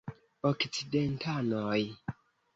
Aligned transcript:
Okcidentanoj. 0.51 1.85